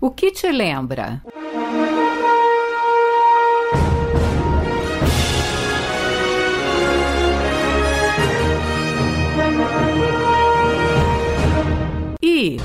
O 0.00 0.12
que 0.12 0.30
te 0.30 0.52
lembra? 0.52 1.20
E 12.22 12.58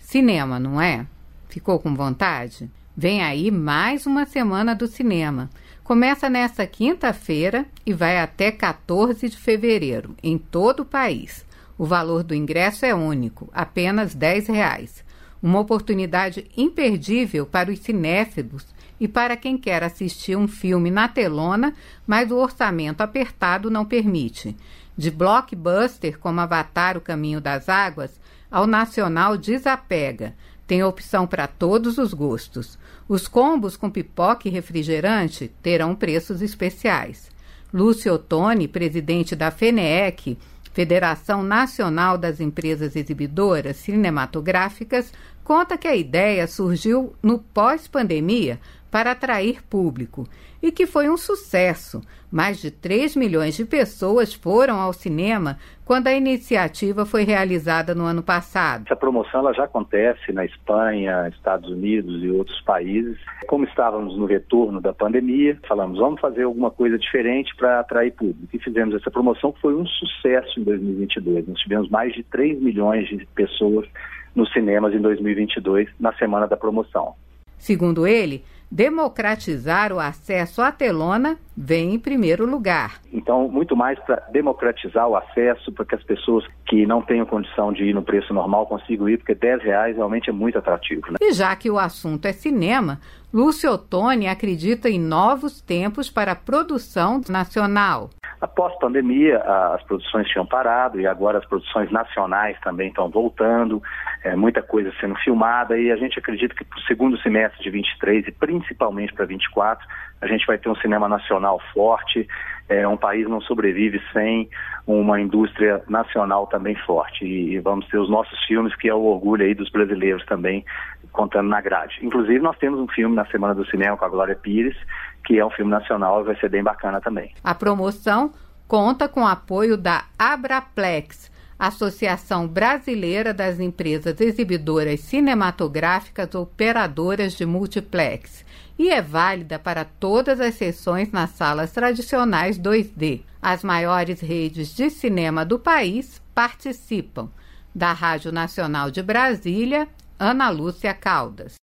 Cinema, 0.00 0.58
não 0.58 0.80
é? 0.80 1.06
Ficou 1.48 1.78
com 1.78 1.94
vontade? 1.94 2.68
Vem 2.96 3.22
aí 3.22 3.52
mais 3.52 4.04
uma 4.04 4.26
semana 4.26 4.74
do 4.74 4.88
cinema. 4.88 5.48
Começa 5.86 6.28
nesta 6.28 6.66
quinta-feira 6.66 7.64
e 7.86 7.92
vai 7.92 8.18
até 8.18 8.50
14 8.50 9.28
de 9.28 9.36
fevereiro, 9.36 10.16
em 10.20 10.36
todo 10.36 10.80
o 10.80 10.84
país. 10.84 11.46
O 11.78 11.84
valor 11.84 12.24
do 12.24 12.34
ingresso 12.34 12.84
é 12.84 12.92
único, 12.92 13.48
apenas 13.54 14.12
10 14.12 14.48
reais. 14.48 15.04
Uma 15.40 15.60
oportunidade 15.60 16.50
imperdível 16.56 17.46
para 17.46 17.70
os 17.70 17.78
cinéfilos 17.78 18.66
e 18.98 19.06
para 19.06 19.36
quem 19.36 19.56
quer 19.56 19.84
assistir 19.84 20.34
um 20.34 20.48
filme 20.48 20.90
na 20.90 21.06
telona, 21.06 21.72
mas 22.04 22.32
o 22.32 22.36
orçamento 22.36 23.00
apertado 23.00 23.70
não 23.70 23.84
permite. 23.84 24.56
De 24.98 25.08
blockbuster 25.08 26.18
como 26.18 26.40
Avatar 26.40 26.96
O 26.96 27.00
Caminho 27.00 27.40
das 27.40 27.68
Águas 27.68 28.20
ao 28.50 28.66
nacional 28.66 29.36
desapega. 29.36 30.34
Tem 30.66 30.82
opção 30.82 31.26
para 31.26 31.46
todos 31.46 31.96
os 31.96 32.12
gostos. 32.12 32.78
Os 33.08 33.28
combos 33.28 33.76
com 33.76 33.88
pipoca 33.88 34.48
e 34.48 34.50
refrigerante 34.50 35.52
terão 35.62 35.94
preços 35.94 36.42
especiais. 36.42 37.30
Lúcio 37.72 38.14
Ottoni, 38.14 38.66
presidente 38.66 39.36
da 39.36 39.50
FENEEC, 39.50 40.36
Federação 40.72 41.42
Nacional 41.42 42.18
das 42.18 42.40
Empresas 42.40 42.96
Exibidoras 42.96 43.76
Cinematográficas, 43.76 45.12
conta 45.42 45.78
que 45.78 45.88
a 45.88 45.96
ideia 45.96 46.46
surgiu 46.46 47.14
no 47.22 47.38
pós-pandemia 47.38 48.60
para 48.96 49.10
atrair 49.10 49.62
público 49.62 50.26
e 50.62 50.72
que 50.72 50.86
foi 50.86 51.10
um 51.10 51.18
sucesso. 51.18 52.00
Mais 52.32 52.62
de 52.62 52.70
3 52.70 53.14
milhões 53.14 53.54
de 53.54 53.66
pessoas 53.66 54.32
foram 54.32 54.80
ao 54.80 54.90
cinema 54.90 55.58
quando 55.84 56.06
a 56.06 56.14
iniciativa 56.14 57.04
foi 57.04 57.22
realizada 57.22 57.94
no 57.94 58.04
ano 58.04 58.22
passado. 58.22 58.84
Essa 58.86 58.96
promoção 58.96 59.40
ela 59.40 59.52
já 59.52 59.64
acontece 59.64 60.32
na 60.32 60.46
Espanha, 60.46 61.28
Estados 61.28 61.68
Unidos 61.68 62.24
e 62.24 62.30
outros 62.30 62.58
países. 62.62 63.18
Como 63.46 63.66
estávamos 63.66 64.16
no 64.16 64.24
retorno 64.24 64.80
da 64.80 64.94
pandemia, 64.94 65.58
falamos, 65.68 65.98
vamos 65.98 66.18
fazer 66.18 66.44
alguma 66.44 66.70
coisa 66.70 66.98
diferente 66.98 67.54
para 67.54 67.80
atrair 67.80 68.12
público. 68.12 68.48
E 68.50 68.58
fizemos 68.58 68.94
essa 68.94 69.10
promoção 69.10 69.52
que 69.52 69.60
foi 69.60 69.74
um 69.74 69.84
sucesso 69.84 70.58
em 70.58 70.64
2022. 70.64 71.48
Nós 71.48 71.58
tivemos 71.58 71.90
mais 71.90 72.14
de 72.14 72.22
3 72.22 72.62
milhões 72.62 73.06
de 73.10 73.26
pessoas 73.34 73.86
nos 74.34 74.50
cinemas 74.54 74.94
em 74.94 75.02
2022, 75.02 75.86
na 76.00 76.14
semana 76.14 76.46
da 76.46 76.56
promoção. 76.56 77.14
Segundo 77.58 78.06
ele, 78.06 78.44
democratizar 78.70 79.92
o 79.92 80.00
acesso 80.00 80.60
à 80.60 80.72
telona 80.72 81.38
vem 81.56 81.94
em 81.94 81.98
primeiro 81.98 82.44
lugar. 82.44 83.00
Então, 83.12 83.48
muito 83.48 83.76
mais 83.76 83.98
para 84.00 84.16
democratizar 84.32 85.08
o 85.08 85.16
acesso, 85.16 85.72
para 85.72 85.84
que 85.84 85.94
as 85.94 86.02
pessoas 86.02 86.44
que 86.66 86.84
não 86.84 87.00
tenham 87.00 87.24
condição 87.24 87.72
de 87.72 87.84
ir 87.84 87.94
no 87.94 88.02
preço 88.02 88.34
normal 88.34 88.66
consigam 88.66 89.08
ir, 89.08 89.18
porque 89.18 89.34
10 89.34 89.62
reais 89.62 89.96
realmente 89.96 90.28
é 90.28 90.32
muito 90.32 90.58
atrativo. 90.58 91.06
Né? 91.10 91.16
E 91.20 91.32
já 91.32 91.54
que 91.54 91.70
o 91.70 91.78
assunto 91.78 92.26
é 92.26 92.32
cinema, 92.32 93.00
Lúcio 93.32 93.70
Ottoni 93.70 94.28
acredita 94.28 94.88
em 94.88 95.00
novos 95.00 95.60
tempos 95.60 96.10
para 96.10 96.32
a 96.32 96.36
produção 96.36 97.20
nacional. 97.28 98.10
Após 98.46 98.78
pandemia, 98.78 99.38
as 99.74 99.82
produções 99.82 100.28
tinham 100.28 100.46
parado 100.46 101.00
e 101.00 101.06
agora 101.06 101.38
as 101.38 101.44
produções 101.44 101.90
nacionais 101.90 102.56
também 102.60 102.90
estão 102.90 103.10
voltando, 103.10 103.82
é, 104.22 104.36
muita 104.36 104.62
coisa 104.62 104.92
sendo 105.00 105.16
filmada 105.16 105.76
e 105.76 105.90
a 105.90 105.96
gente 105.96 106.16
acredita 106.16 106.54
que 106.54 106.64
para 106.64 106.78
o 106.78 106.82
segundo 106.82 107.18
semestre 107.22 107.60
de 107.60 107.70
23 107.70 108.28
e 108.28 108.30
principalmente 108.30 109.12
para 109.12 109.26
24, 109.26 109.84
a 110.20 110.28
gente 110.28 110.46
vai 110.46 110.58
ter 110.58 110.68
um 110.68 110.76
cinema 110.76 111.08
nacional 111.08 111.60
forte, 111.74 112.28
é, 112.68 112.86
um 112.86 112.96
país 112.96 113.28
não 113.28 113.40
sobrevive 113.40 114.00
sem 114.12 114.48
uma 114.86 115.20
indústria 115.20 115.82
nacional 115.88 116.46
também 116.46 116.76
forte 116.76 117.24
e, 117.24 117.54
e 117.54 117.58
vamos 117.58 117.84
ter 117.88 117.98
os 117.98 118.08
nossos 118.08 118.38
filmes 118.44 118.76
que 118.76 118.88
é 118.88 118.94
o 118.94 119.02
orgulho 119.02 119.44
aí 119.44 119.54
dos 119.54 119.70
brasileiros 119.70 120.24
também 120.24 120.64
contando 121.10 121.48
na 121.48 121.60
grade. 121.60 121.98
Inclusive 122.00 122.38
nós 122.38 122.56
temos 122.58 122.78
um 122.78 122.86
filme 122.86 123.16
na 123.16 123.26
Semana 123.26 123.56
do 123.56 123.66
Cinema 123.66 123.96
com 123.96 124.04
a 124.04 124.08
Glória 124.08 124.36
Pires 124.36 124.76
que 125.26 125.38
é 125.38 125.44
um 125.44 125.50
filme 125.50 125.70
nacional 125.70 126.20
e 126.20 126.24
vai 126.24 126.36
ser 126.36 126.48
bem 126.48 126.62
bacana 126.62 127.00
também. 127.00 127.34
A 127.42 127.54
promoção 127.54 128.32
conta 128.68 129.08
com 129.08 129.22
o 129.22 129.26
apoio 129.26 129.76
da 129.76 130.04
Abraplex, 130.18 131.30
Associação 131.58 132.46
Brasileira 132.46 133.34
das 133.34 133.58
Empresas 133.58 134.20
Exibidoras 134.20 135.00
Cinematográficas 135.00 136.34
Operadoras 136.34 137.32
de 137.34 137.44
Multiplex, 137.44 138.44
e 138.78 138.90
é 138.90 139.00
válida 139.02 139.58
para 139.58 139.84
todas 139.84 140.38
as 140.40 140.54
sessões 140.54 141.10
nas 141.10 141.30
salas 141.30 141.72
tradicionais 141.72 142.58
2D. 142.58 143.22
As 143.40 143.64
maiores 143.64 144.20
redes 144.20 144.74
de 144.76 144.90
cinema 144.90 145.44
do 145.44 145.58
país 145.58 146.22
participam. 146.34 147.30
Da 147.74 147.92
Rádio 147.92 148.30
Nacional 148.30 148.90
de 148.90 149.02
Brasília, 149.02 149.88
Ana 150.18 150.50
Lúcia 150.50 150.92
Caldas. 150.92 151.54